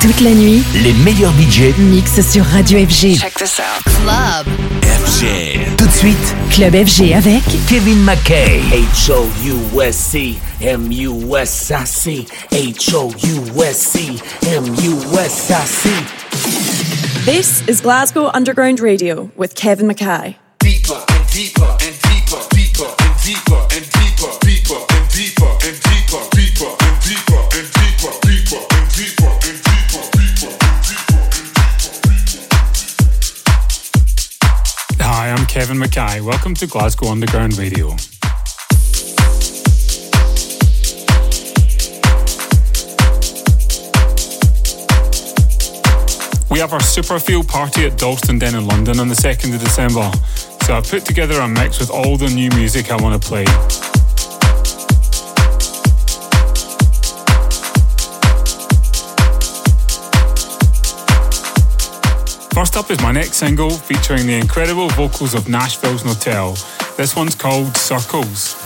Toute 0.00 0.20
la 0.22 0.30
nuit, 0.30 0.62
les 0.82 0.94
meilleurs 0.94 1.32
budgets 1.32 1.74
mixent 1.78 2.22
sur 2.22 2.42
Radio 2.46 2.78
FG. 2.78 3.18
Check 3.18 3.34
this 3.34 3.60
out. 3.60 3.84
Club. 3.84 4.46
FG. 4.82 5.76
Tout 5.76 5.86
de 5.86 5.92
suite, 5.92 6.34
Club 6.50 6.74
FG 6.74 7.12
avec 7.12 7.42
Kevin 7.68 8.02
McKay. 8.02 8.62
H-O-U-S-C, 8.72 10.38
M-U-S-I-C, 10.62 12.26
H-O-U-S-C, 12.50 14.18
M-U-S-I-C. 14.46 15.90
This 17.26 17.62
is 17.68 17.82
Glasgow 17.82 18.30
Underground 18.32 18.80
Radio 18.80 19.30
with 19.36 19.54
Kevin 19.54 19.86
Mackay. 19.86 20.38
Deeper 20.60 20.94
and 20.94 21.30
deeper 21.30 21.76
and 21.78 21.94
deeper, 22.08 22.40
deeper 22.50 22.88
and 22.98 23.14
deeper 23.22 23.60
and 23.76 23.84
deeper 23.84 23.99
Kevin 35.70 35.88
McKay. 35.88 36.20
Welcome 36.20 36.52
to 36.54 36.66
Glasgow 36.66 37.10
Underground 37.10 37.56
Radio. 37.56 37.90
We 46.50 46.58
have 46.58 46.72
our 46.72 46.80
Super 46.80 47.20
Feel 47.20 47.44
party 47.44 47.86
at 47.86 47.96
Dalston 47.96 48.40
Den 48.40 48.56
in 48.56 48.66
London 48.66 48.98
on 48.98 49.06
the 49.06 49.14
2nd 49.14 49.54
of 49.54 49.60
December, 49.60 50.10
so 50.66 50.74
I've 50.74 50.90
put 50.90 51.04
together 51.04 51.38
a 51.38 51.46
mix 51.46 51.78
with 51.78 51.90
all 51.90 52.16
the 52.16 52.28
new 52.30 52.50
music 52.56 52.90
I 52.90 53.00
want 53.00 53.22
to 53.22 53.28
play. 53.28 53.44
First 62.52 62.76
up 62.76 62.90
is 62.90 63.00
my 63.00 63.12
next 63.12 63.34
single 63.34 63.70
featuring 63.70 64.26
the 64.26 64.34
incredible 64.34 64.88
vocals 64.90 65.34
of 65.34 65.48
Nashville's 65.48 66.02
Notel. 66.02 66.56
This 66.96 67.14
one's 67.14 67.34
called 67.34 67.76
Circles. 67.76 68.56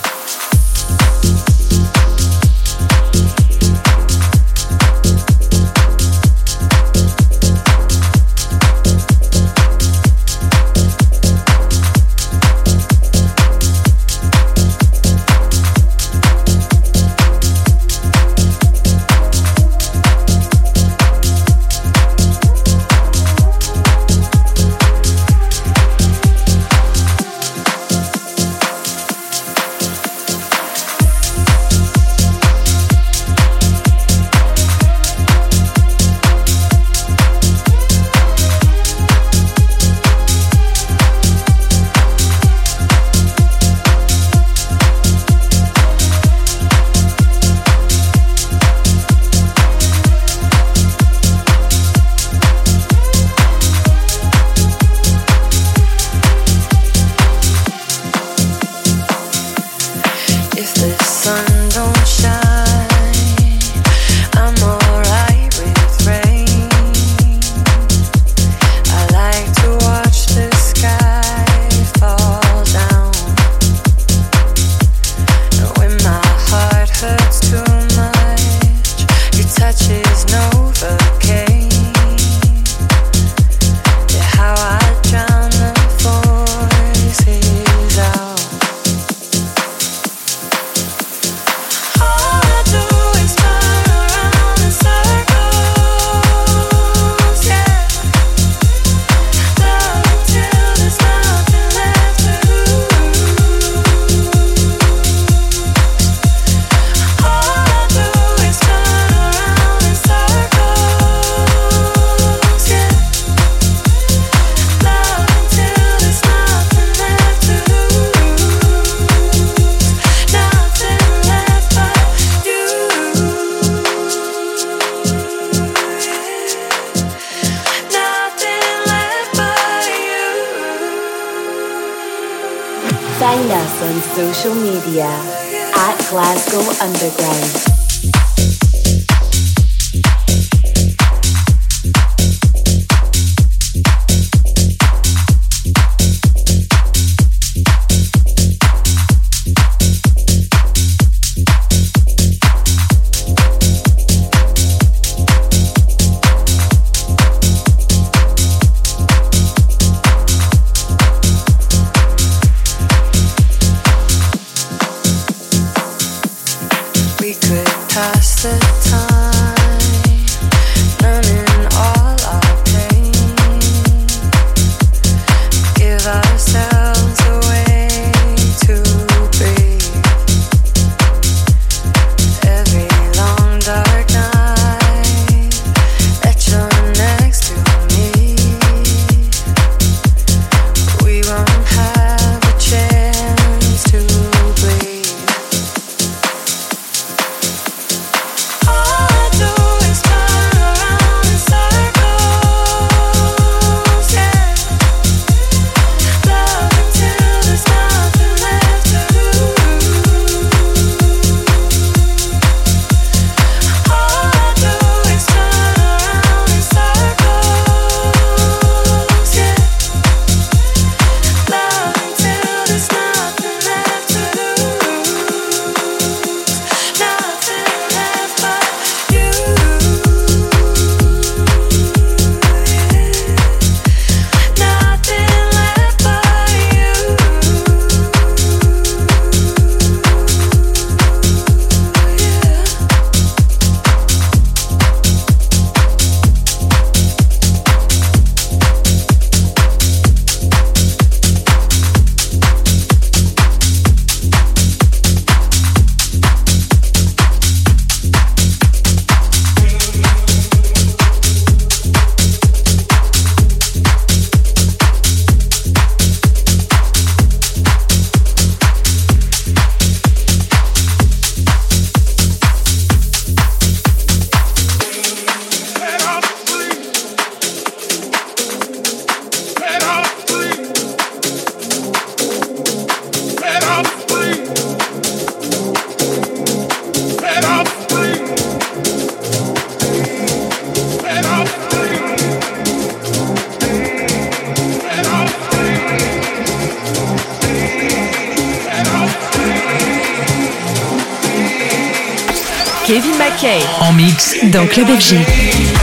Dans 304.55 304.67
Club 304.69 304.87
FG. 304.87 305.74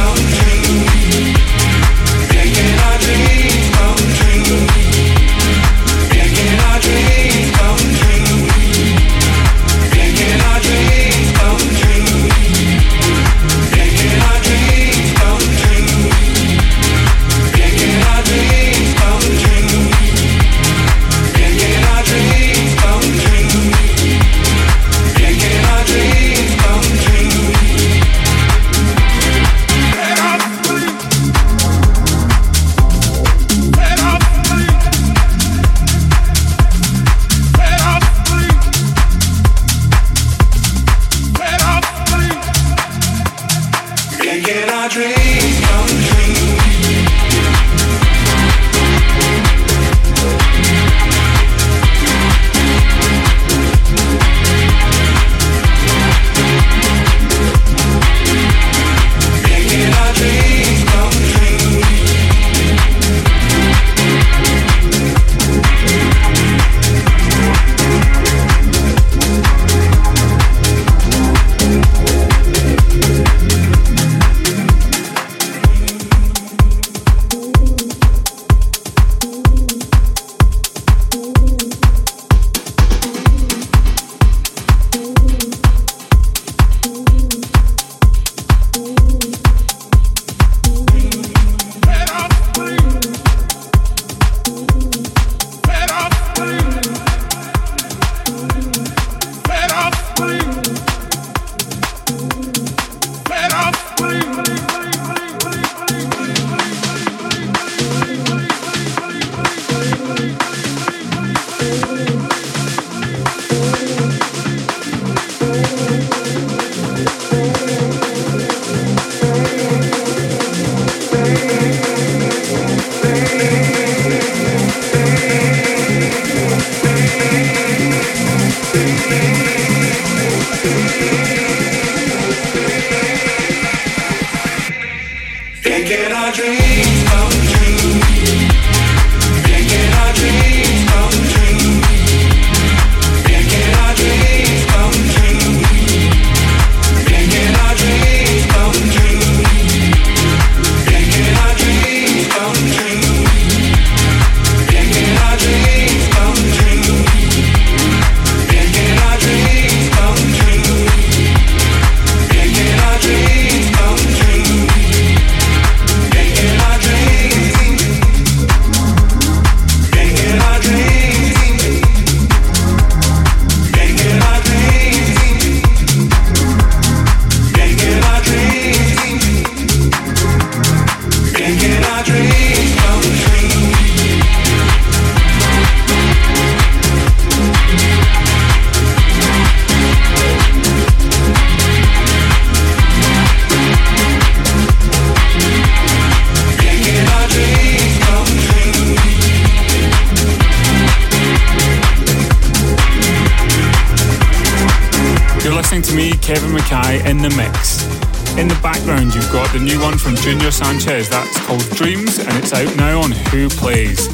Junior 210.21 210.51
Sanchez. 210.51 211.09
That's 211.09 211.37
called 211.45 211.67
Dreams 211.71 212.19
and 212.19 212.31
it's 212.37 212.53
out 212.53 212.73
now 212.77 213.01
on 213.01 213.11
Who 213.11 213.49
Plays. 213.49 214.07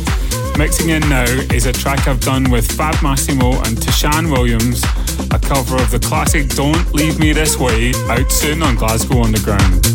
Mixing 0.58 0.90
in 0.90 1.08
now 1.10 1.26
is 1.54 1.66
a 1.66 1.74
track 1.74 2.08
I've 2.08 2.22
done 2.22 2.50
with 2.50 2.72
Fab 2.72 2.96
Massimo 3.04 3.52
and 3.64 3.78
Tashan 3.78 4.32
Williams, 4.32 4.84
a 5.32 5.40
cover 5.40 5.76
of 5.76 5.92
the 5.92 6.00
classic 6.00 6.50
Don't 6.50 6.94
Leave 6.94 7.20
Me 7.20 7.34
This 7.34 7.58
Way, 7.58 7.94
out 8.10 8.32
soon 8.32 8.64
on 8.64 8.76
Glasgow 8.76 9.22
Underground. 9.22 9.86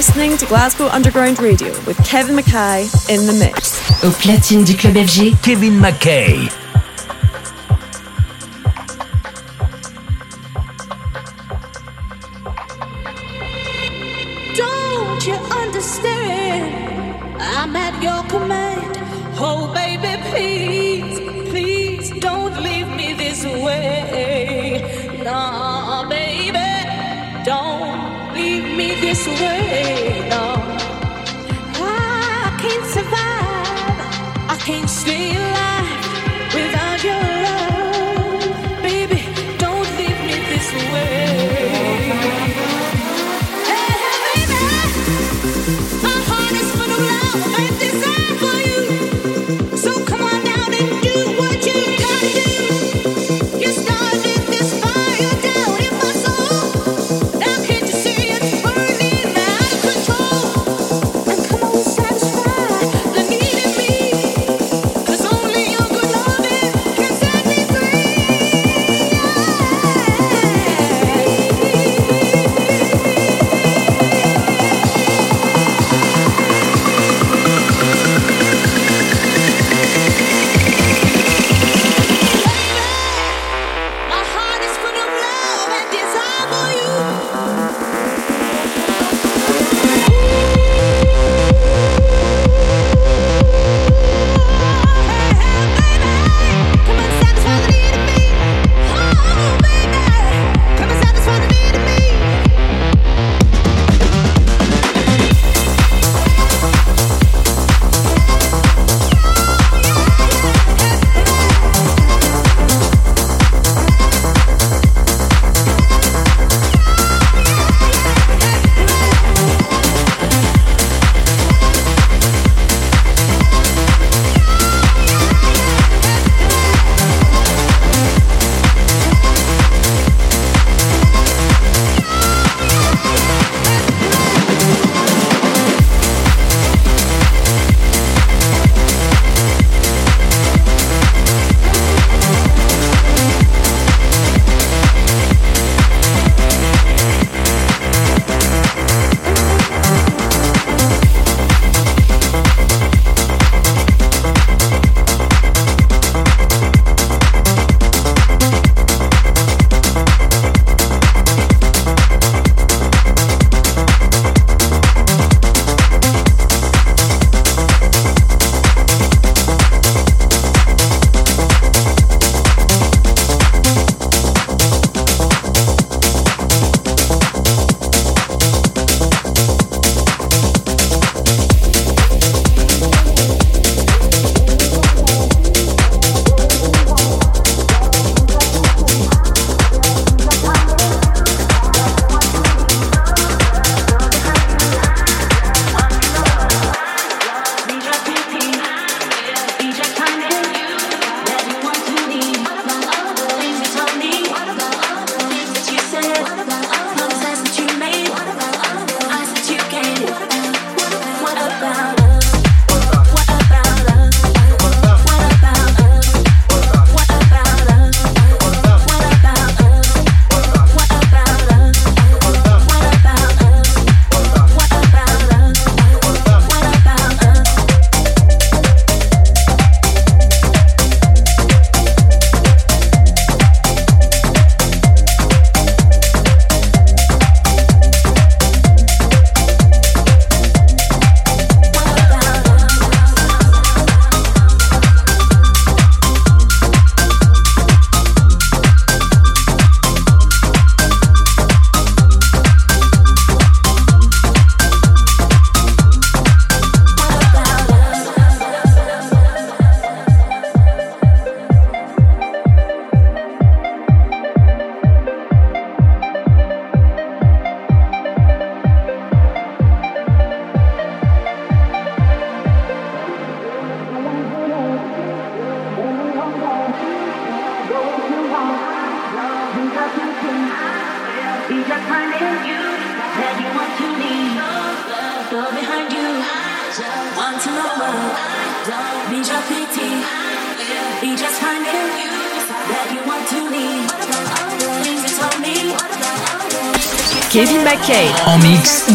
listening 0.00 0.34
to 0.34 0.46
Glasgow 0.46 0.86
Underground 0.86 1.38
Radio 1.40 1.68
with 1.84 2.02
Kevin 2.06 2.34
McKay 2.34 2.88
in 3.10 3.26
the 3.26 3.34
mix. 3.34 3.78
Au 4.02 4.10
platine 4.10 4.64
du 4.64 4.74
club 4.74 4.96
FG, 4.96 5.36
Kevin 5.42 5.78
McKay. 5.78 6.59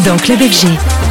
dans 0.06 0.16
Club 0.18 0.38
FG. 0.38 1.05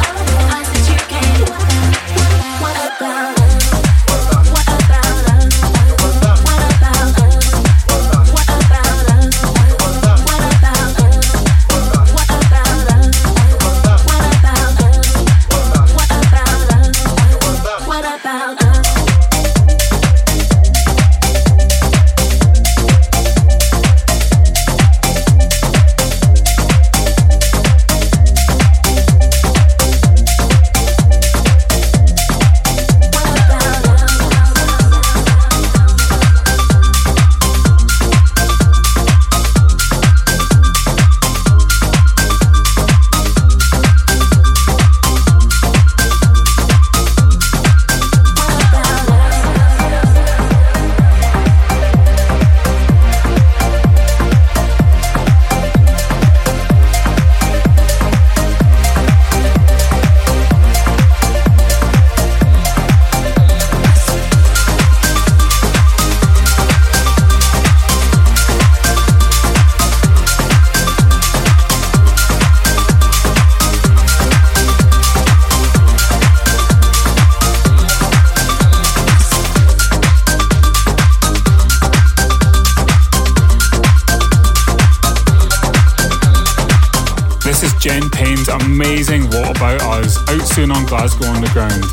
Glasgow 90.86 91.26
Underground. 91.26 91.84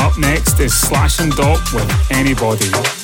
Up 0.00 0.16
next 0.18 0.60
is 0.60 0.74
Slash 0.74 1.20
and 1.20 1.32
Dot 1.32 1.60
with 1.72 2.10
Anybody. 2.10 3.03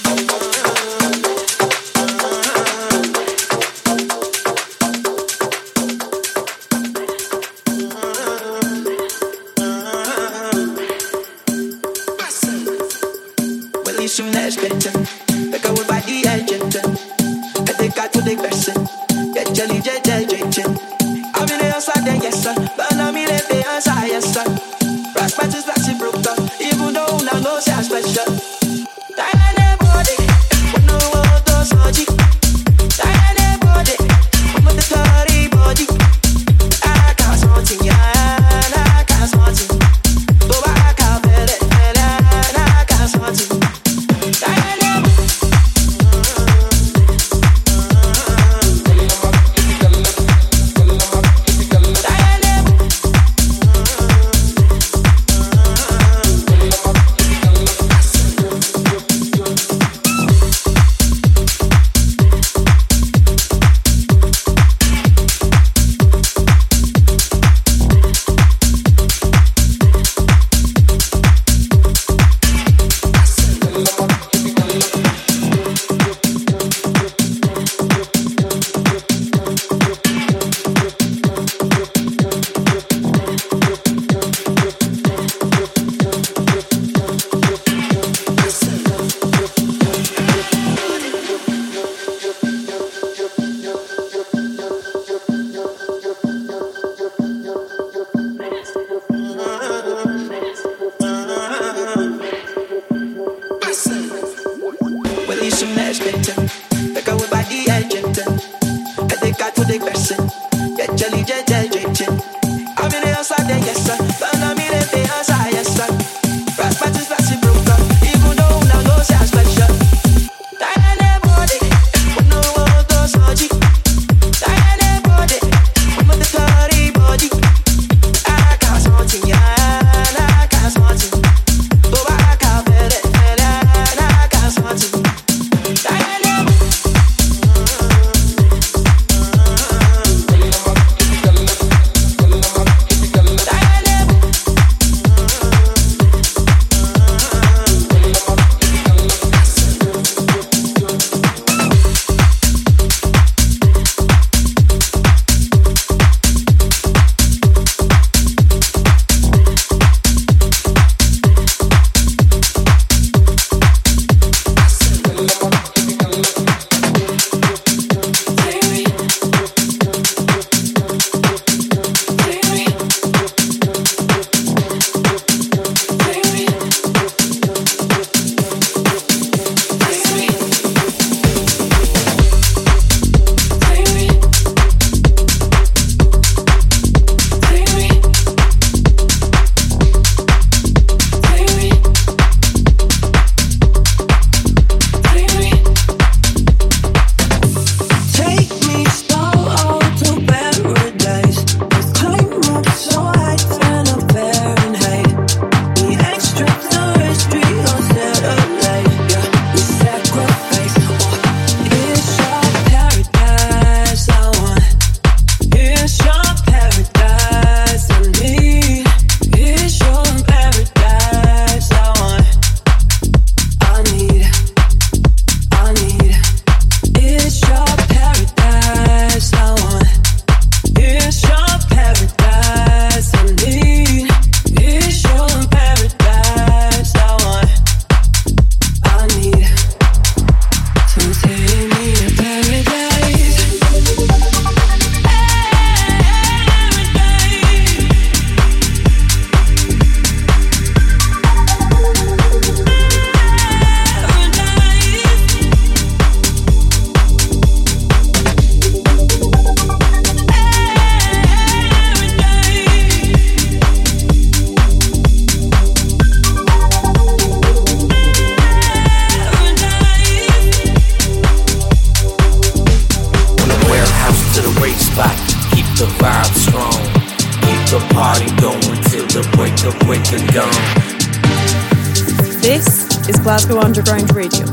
Is 283.50 283.56
Glasgow 283.56 283.60
Underground 283.60 284.14
Radio. 284.14 284.46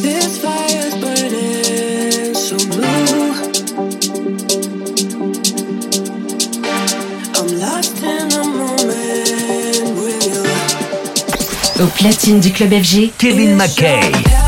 This 0.00 0.38
fire's 0.40 0.94
burning 1.00 2.34
so 2.34 2.56
blue. 2.68 3.32
I'm 7.34 7.48
lost 7.58 8.02
in 8.02 8.28
the 8.28 8.42
moment 8.44 9.98
with 9.98 10.26
you. 10.26 11.82
Au 11.82 11.86
platine 11.88 12.40
du 12.40 12.52
club 12.52 12.72
FG, 12.72 13.12
Kevin 13.18 13.56
McKay. 13.56 14.45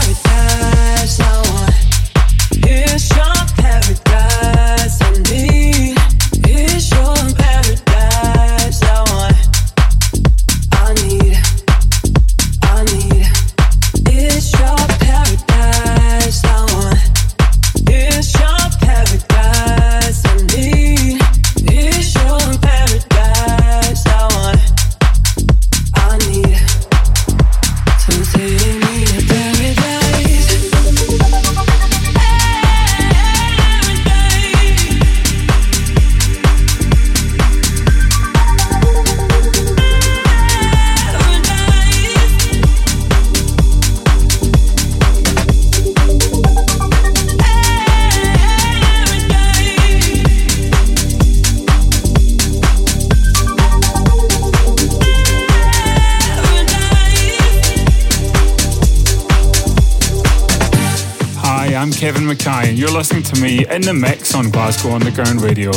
In 63.78 63.84
the 63.84 63.94
mix 63.94 64.34
on 64.34 64.50
Glasgow 64.50 64.90
Underground 64.90 65.40
Radio. 65.40 65.70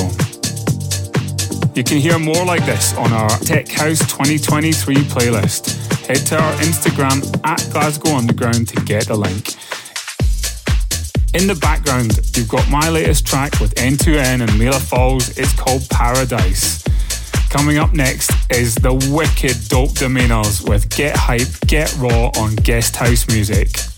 You 1.75 1.83
can 1.83 1.99
hear 1.99 2.17
more 2.17 2.43
like 2.45 2.65
this 2.65 2.97
on 2.97 3.13
our 3.13 3.29
Tech 3.29 3.67
House 3.69 3.99
2023 3.99 4.95
playlist. 5.05 5.77
Head 6.07 6.25
to 6.27 6.41
our 6.41 6.53
Instagram 6.61 7.21
at 7.45 7.63
Glasgow 7.71 8.15
Underground 8.15 8.69
to 8.69 8.81
get 8.85 9.05
the 9.05 9.15
link. 9.15 9.49
In 11.35 11.45
the 11.45 11.53
background, 11.61 12.19
you've 12.35 12.49
got 12.49 12.67
my 12.71 12.89
latest 12.89 13.27
track 13.27 13.59
with 13.59 13.75
N2N 13.75 14.41
and 14.41 14.57
Mila 14.57 14.79
Falls. 14.79 15.37
It's 15.37 15.53
called 15.53 15.87
Paradise. 15.91 16.83
Coming 17.51 17.77
up 17.77 17.93
next 17.93 18.31
is 18.49 18.73
the 18.73 18.93
wicked 19.11 19.69
dope 19.69 19.91
demeanors 19.91 20.67
with 20.67 20.89
Get 20.89 21.15
Hype, 21.15 21.67
Get 21.67 21.95
Raw 21.97 22.31
on 22.35 22.55
Guest 22.55 22.95
House 22.95 23.27
Music. 23.27 23.90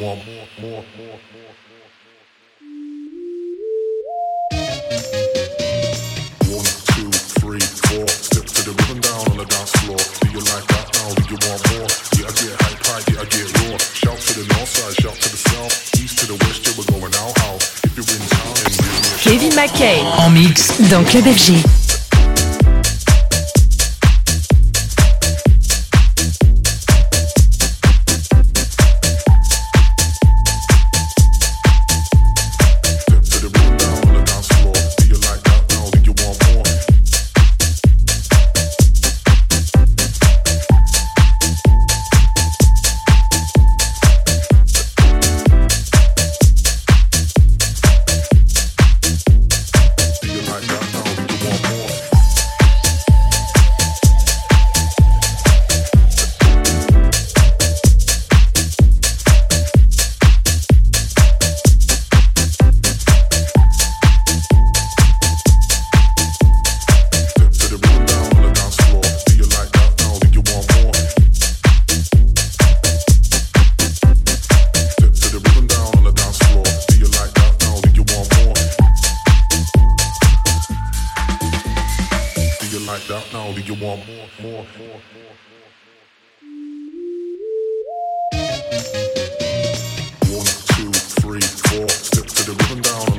More, 0.00 0.16
more, 0.16 0.46
more, 0.62 0.84
more, 0.96 1.18
more? 1.28 1.52
One, 6.48 6.64
two, 6.88 7.10
three, 7.36 7.60
four. 7.60 8.08
Step 8.08 8.46
to 8.48 8.62
the 8.64 8.72
rhythm 8.80 9.00
down 9.04 9.28
on 9.28 9.36
the 9.36 9.44
dance 9.44 9.72
floor. 9.84 10.00
Do 10.24 10.28
you 10.32 10.40
like 10.40 10.64
that 10.72 10.88
now? 10.96 11.12
Do 11.12 11.22
you 11.28 11.36
want 11.44 11.60
more? 11.68 11.88
Yeah, 12.16 12.28
I 12.28 12.32
get 12.32 12.56
hype, 12.64 12.80
hype, 12.88 13.12
yeah, 13.12 13.20
I 13.20 13.26
get 13.28 13.44
raw. 13.60 13.76
Shout 13.76 14.16
to 14.16 14.32
the 14.40 14.46
north 14.56 14.72
side, 14.72 14.96
shout 15.04 15.16
to 15.20 15.28
the 15.28 15.36
south, 15.36 16.00
east 16.00 16.18
to 16.20 16.26
the 16.32 16.36
west, 16.48 16.64
yeah, 16.64 16.72
we're 16.80 16.88
going 16.88 17.14
out, 17.20 17.36
out. 17.44 17.60
If 17.84 17.92
you're 17.92 18.08
in 18.08 18.24
town, 18.32 18.54
then 18.56 18.72
give 18.72 18.88
me 18.88 19.04
a 19.04 19.18
shout. 19.20 19.20
Kevin 19.20 19.52
McKay. 19.52 20.00
En 20.16 20.30
mix 20.30 20.80
dans 20.88 21.04
Club 21.04 21.24
FG. 21.28 21.89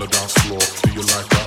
The 0.01 0.07
dance 0.07 0.33
floor. 0.33 0.59
Do 0.83 0.91
you 0.93 1.01
like 1.13 1.29
that 1.29 1.40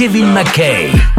Kevin 0.00 0.32
McKay. 0.32 1.09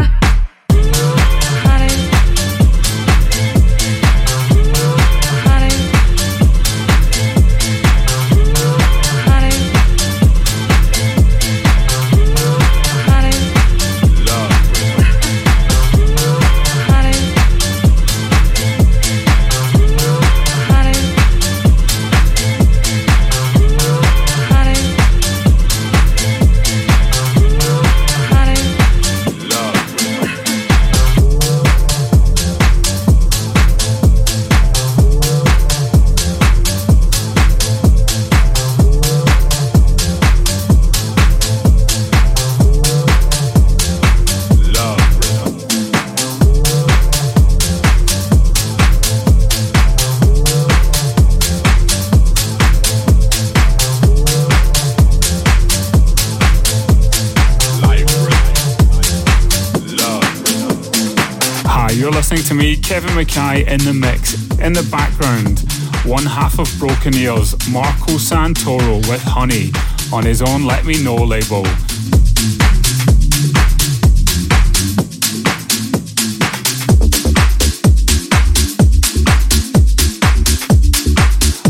Kevin 62.91 63.11
McKay, 63.11 63.65
in 63.67 63.79
the 63.85 63.93
mix. 63.93 64.33
In 64.59 64.73
the 64.73 64.85
background, 64.91 65.63
one 66.03 66.25
half 66.25 66.59
of 66.59 66.67
Broken 66.77 67.15
Ears, 67.15 67.55
Marco 67.69 68.17
Santoro 68.17 68.97
with 69.07 69.23
Honey 69.23 69.71
on 70.11 70.25
his 70.25 70.41
own 70.41 70.65
Let 70.65 70.83
Me 70.83 71.01
Know 71.01 71.15
label. 71.15 71.65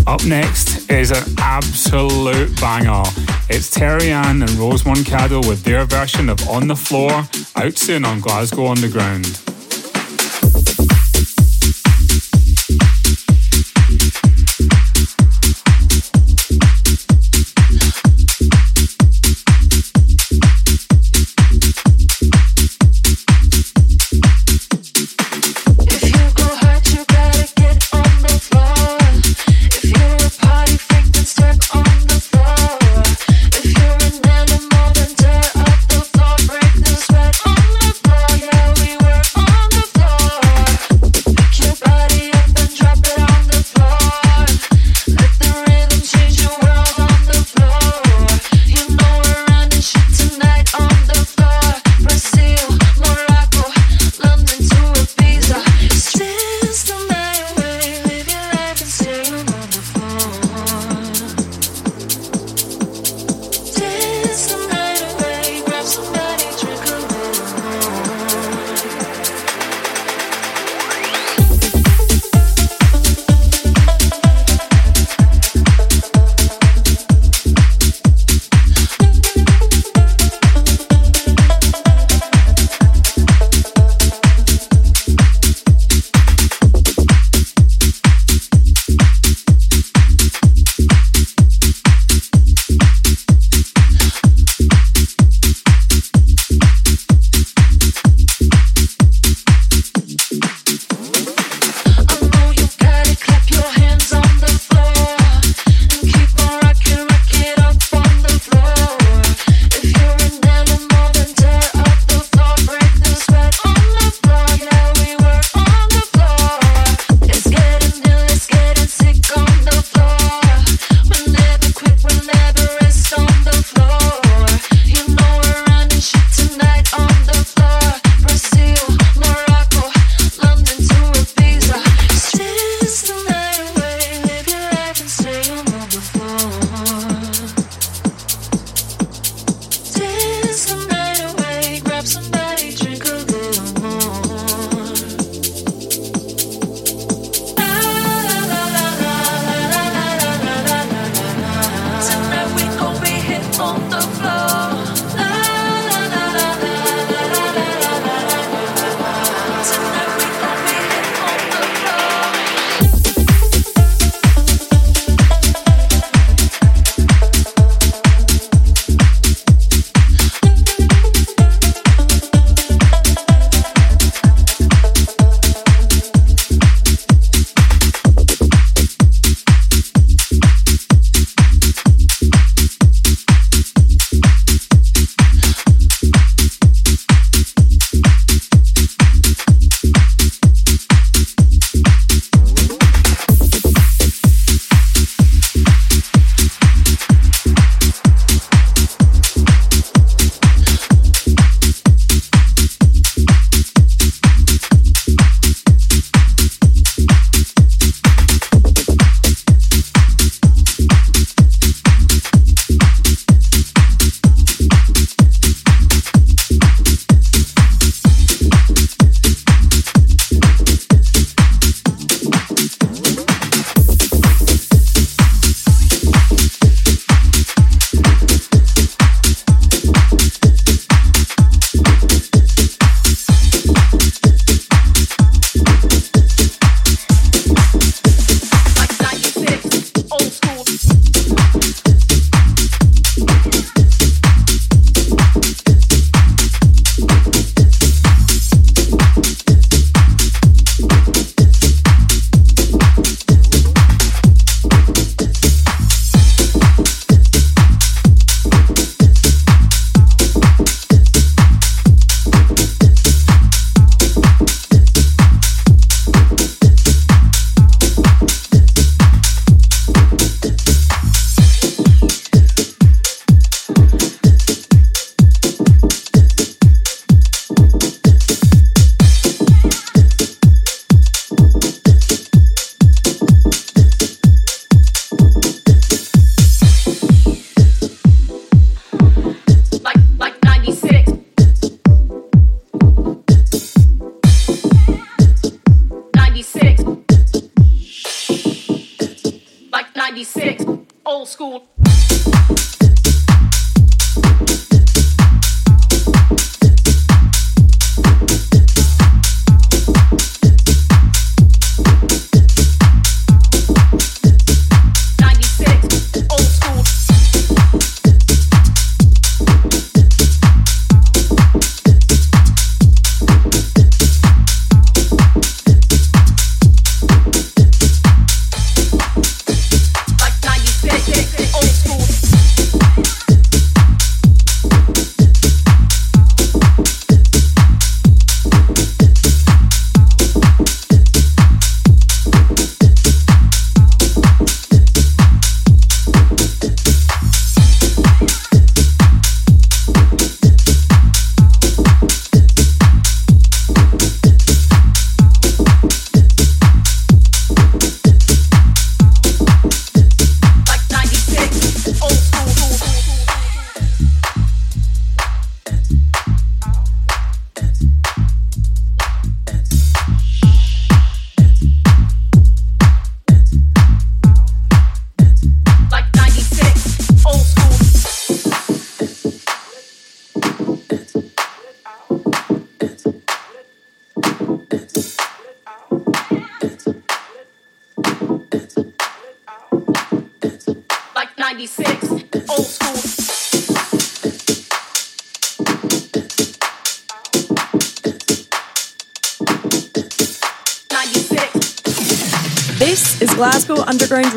Up 0.07 0.25
next 0.25 0.89
is 0.89 1.11
an 1.11 1.23
absolute 1.37 2.59
banger. 2.59 3.03
It's 3.47 3.69
Terry 3.69 4.09
Ann 4.09 4.41
and 4.41 4.49
Rose 4.53 4.81
Moncado 4.85 5.47
with 5.47 5.61
their 5.61 5.85
version 5.85 6.29
of 6.29 6.41
On 6.49 6.67
the 6.67 6.75
Floor, 6.75 7.11
out 7.55 7.77
soon 7.77 8.05
on 8.05 8.21
Glasgow 8.21 8.65
Underground. 8.65 9.50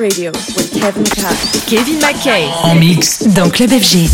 Radio 0.04 0.32
with 0.32 0.70
Kevin 0.78 1.02
McKay. 1.02 1.66
Kevin 1.66 1.98
McKay. 1.98 2.44
En 2.62 2.74
mix 2.74 3.22
dans 3.28 3.48
Club 3.48 3.70
FG. 3.70 4.10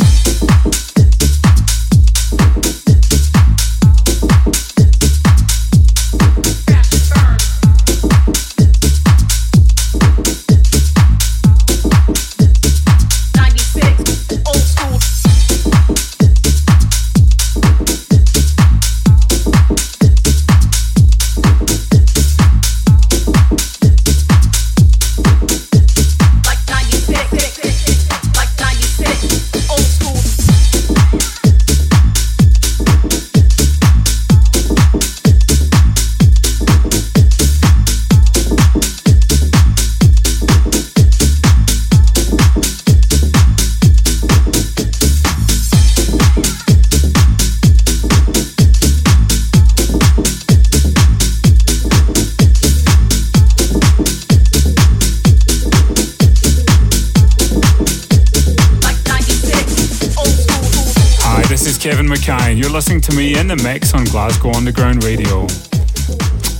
To 63.10 63.16
me 63.16 63.38
in 63.38 63.46
the 63.46 63.56
mix 63.56 63.94
on 63.94 64.04
Glasgow 64.04 64.52
Underground 64.52 65.04
Radio. 65.04 65.42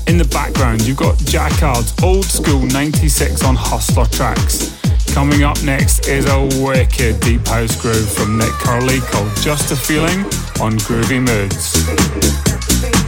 In 0.06 0.16
the 0.16 0.28
background, 0.32 0.82
you've 0.82 0.96
got 0.96 1.16
Jacquard's 1.18 1.92
old 2.02 2.24
school 2.24 2.60
96 2.66 3.44
on 3.44 3.54
Hustler 3.56 4.06
tracks. 4.06 4.76
Coming 5.12 5.42
up 5.42 5.60
next 5.62 6.06
is 6.08 6.26
a 6.26 6.40
wicked 6.62 7.20
deep 7.20 7.46
house 7.46 7.80
groove 7.80 8.10
from 8.12 8.38
Nick 8.38 8.52
Curly 8.62 9.00
called 9.00 9.34
Just 9.36 9.72
a 9.72 9.76
Feeling 9.76 10.20
on 10.60 10.78
Groovy 10.86 11.20
Moods. 11.20 12.99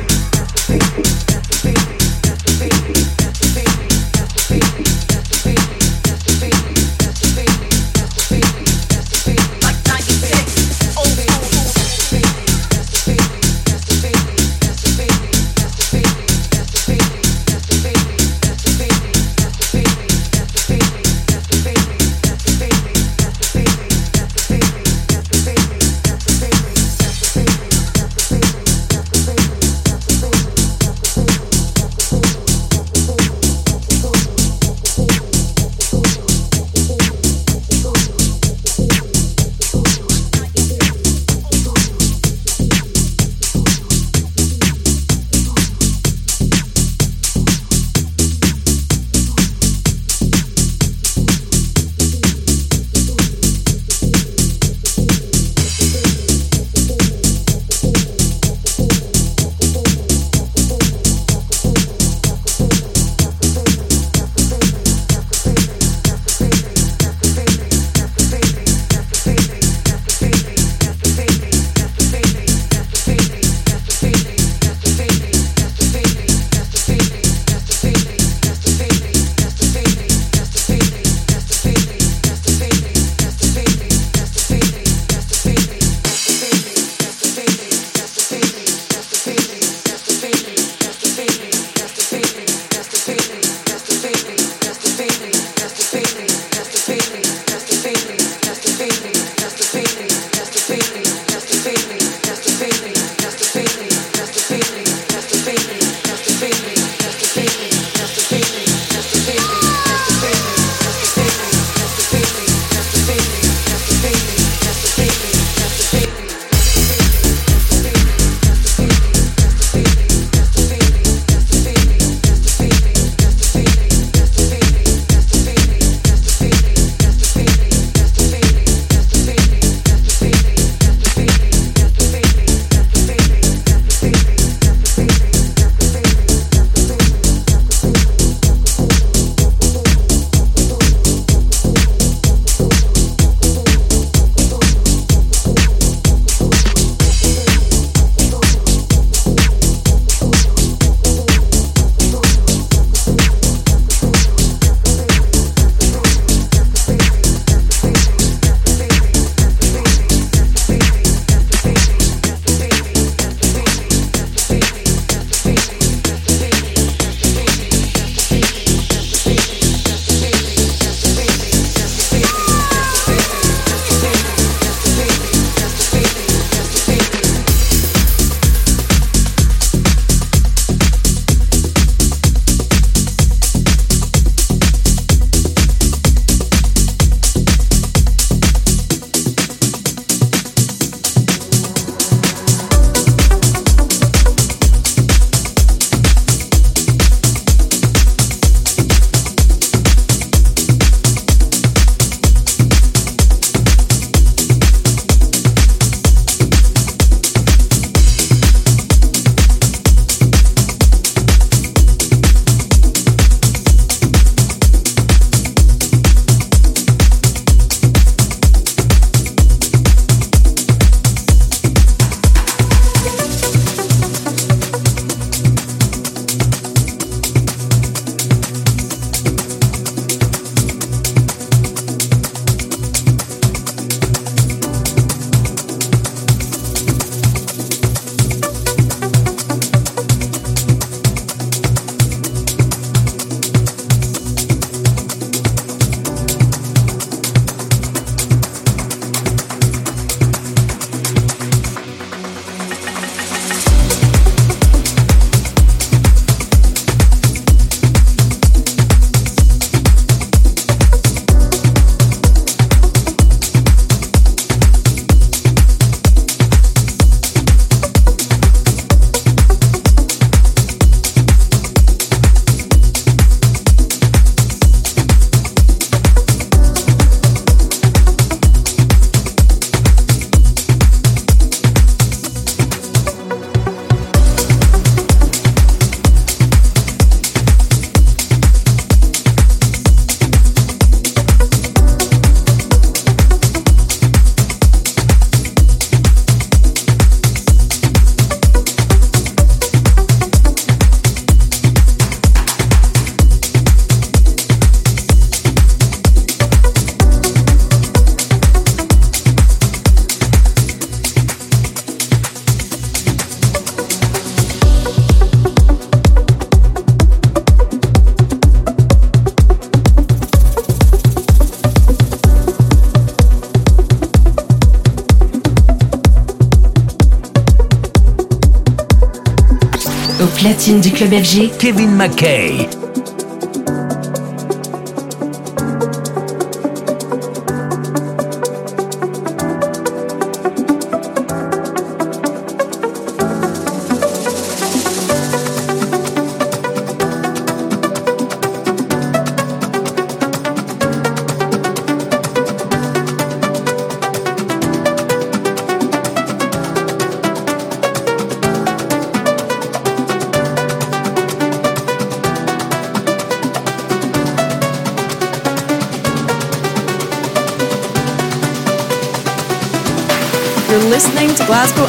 Club 331.03 331.21
FG, 331.23 331.59
Kevin 331.59 331.99
McKay. 331.99 332.82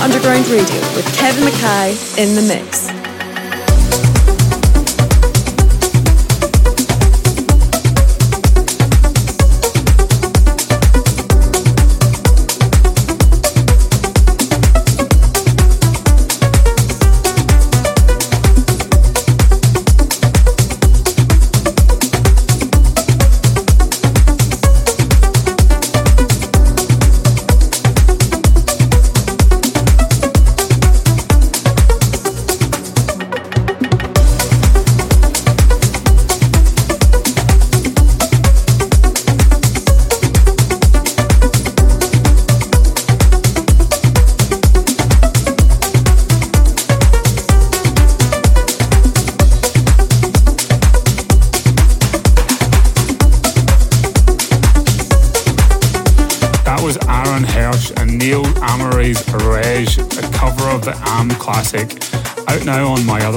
Underground 0.03 0.45
Radio 0.49 0.81
with 0.97 1.05
Kevin 1.15 1.45
McKay 1.45 2.17
in 2.17 2.35
the 2.35 2.41
mix. 2.41 2.92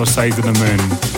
On 0.06 0.12
Side 0.12 0.38
of 0.38 0.44
the 0.44 0.52
Moon. 0.52 1.16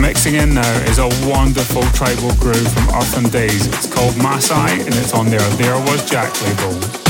Mixing 0.00 0.34
in 0.34 0.54
now 0.54 0.62
is 0.88 0.98
a 0.98 1.08
wonderful 1.28 1.87
tribal 1.98 2.32
groove 2.36 2.72
from 2.72 2.88
Earth 2.94 3.16
and 3.16 3.32
Days. 3.32 3.66
It's 3.66 3.92
called 3.92 4.16
Masai 4.18 4.82
and 4.82 4.94
it's 4.94 5.12
on 5.12 5.26
their 5.30 5.40
There 5.56 5.74
Was 5.74 6.08
Jack 6.08 6.30
label. 6.42 7.07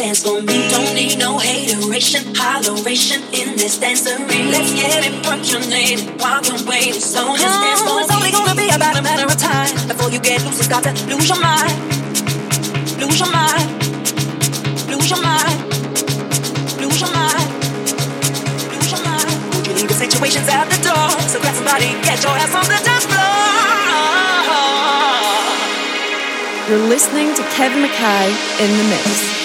Dance 0.00 0.22
for 0.22 0.40
me. 0.40 0.68
Don't 0.70 0.94
need 0.94 1.18
no 1.18 1.38
hateration, 1.38 2.32
holleration 2.34 3.20
in 3.36 3.56
this 3.56 3.78
dancery. 3.78 4.50
Let's 4.50 4.72
get 4.72 5.04
it 5.04 5.14
percolated 5.22 6.20
while 6.20 6.40
we're 6.40 6.64
waiting. 6.64 7.00
So 7.00 7.36
just 7.36 7.60
dance 7.60 7.82
for 7.82 8.00
It's 8.00 8.14
only 8.16 8.30
gonna 8.32 8.54
be 8.54 8.68
about 8.70 8.96
a 8.96 9.02
matter 9.02 9.26
of 9.26 9.36
time 9.36 9.72
before 9.86 10.10
you 10.10 10.20
get 10.20 10.42
loose 10.44 10.56
and 10.56 10.66
start 10.70 10.84
to 10.84 10.92
lose 11.12 11.28
your 11.28 11.40
mind. 11.40 11.76
Lose 12.96 13.18
your 13.20 13.30
mind. 13.30 13.66
Lose 14.88 15.10
your 15.12 15.22
mind. 15.22 15.56
Lose 16.80 17.00
your 17.02 17.12
mind. 17.12 17.46
Lose 18.72 18.90
your 18.90 19.02
mind. 19.04 19.30
You 19.66 19.72
leave 19.76 19.88
the 19.88 19.98
situations 20.04 20.48
at 20.48 20.64
the 20.72 20.78
door. 20.80 21.08
So 21.28 21.40
grab 21.40 21.54
somebody, 21.54 21.88
get 22.08 22.22
your 22.22 22.32
ass 22.32 22.54
on 22.54 22.64
the 22.64 22.80
dance 22.84 23.04
floor. 23.04 23.59
You're 26.70 26.78
listening 26.86 27.34
to 27.34 27.42
Kevin 27.50 27.82
McKay 27.82 28.30
in 28.60 28.70
the 28.78 28.84
mix. 28.84 29.40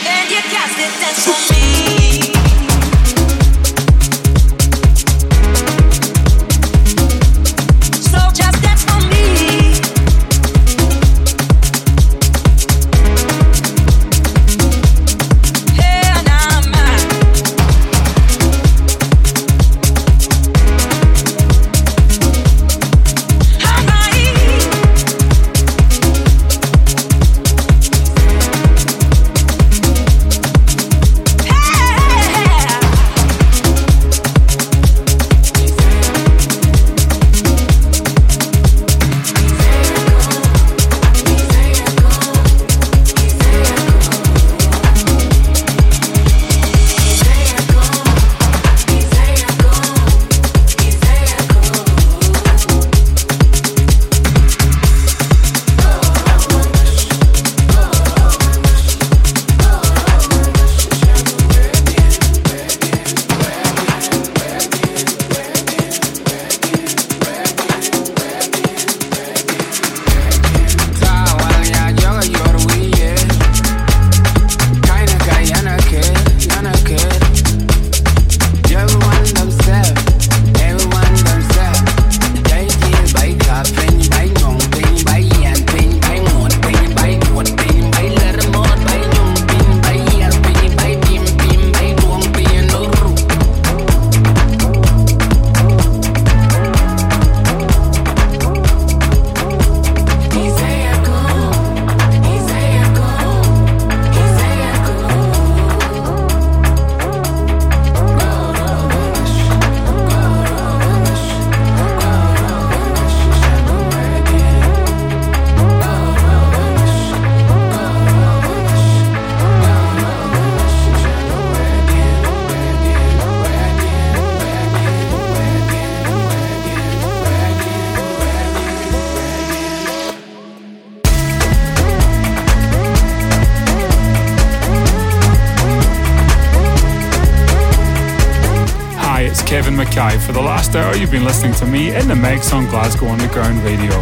Been 141.15 141.23
listening 141.23 141.53
to 141.53 141.65
me 141.65 141.95
in 141.95 142.09
the 142.09 142.15
mix 142.15 142.51
on 142.51 142.65
Glasgow 142.65 143.07
Underground 143.07 143.63
Radio. 143.63 143.95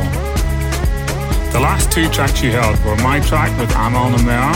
The 1.51 1.59
last 1.59 1.91
two 1.91 2.09
tracks 2.09 2.41
you 2.41 2.51
heard 2.51 2.83
were 2.83 2.95
my 3.03 3.19
track 3.19 3.55
with 3.59 3.69
Amel 3.75 4.09
Namer, 4.09 4.51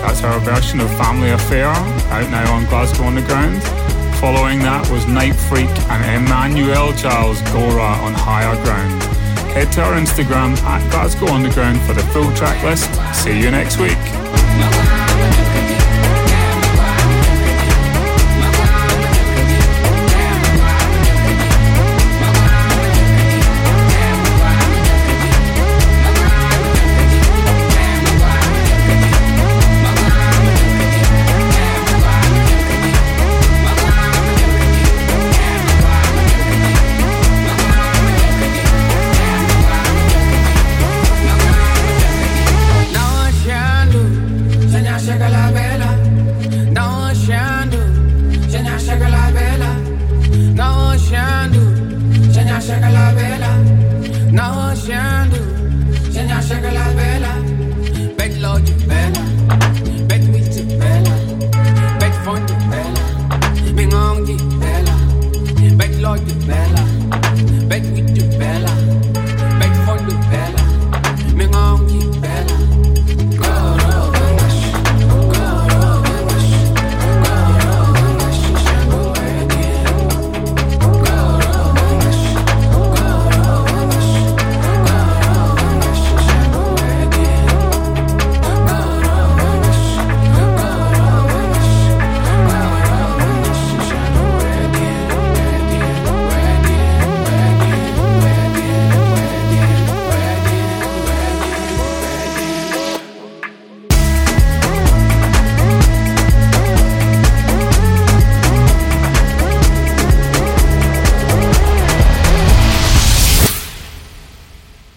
that's 0.00 0.22
our 0.22 0.40
version 0.40 0.80
of 0.80 0.88
Family 0.96 1.28
Affair, 1.32 1.66
out 1.66 2.30
now 2.30 2.50
on 2.54 2.64
Glasgow 2.64 3.04
Underground. 3.04 3.62
Following 4.20 4.60
that 4.60 4.88
was 4.90 5.06
Night 5.06 5.34
Freak 5.34 5.68
and 5.68 6.24
Emmanuel 6.24 6.94
Charles 6.94 7.42
Gora 7.52 7.92
on 8.00 8.14
Higher 8.14 8.56
Ground. 8.64 9.02
Head 9.52 9.70
to 9.72 9.82
our 9.82 9.92
Instagram 9.92 10.56
at 10.62 10.90
Glasgow 10.90 11.26
Underground 11.26 11.78
for 11.82 11.92
the 11.92 12.02
full 12.14 12.32
track 12.34 12.62
list. 12.64 12.88
See 13.22 13.38
you 13.38 13.50
next 13.50 13.76
week. 13.76 13.98